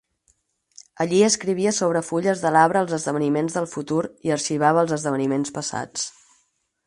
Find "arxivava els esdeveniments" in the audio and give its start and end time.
4.37-5.53